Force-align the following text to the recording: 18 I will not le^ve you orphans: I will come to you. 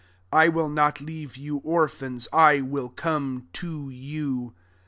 18 0.33 0.39
I 0.41 0.47
will 0.47 0.69
not 0.69 0.95
le^ve 0.95 1.37
you 1.37 1.57
orphans: 1.57 2.27
I 2.33 2.61
will 2.61 2.89
come 2.89 3.49
to 3.53 3.87
you. 3.91 4.55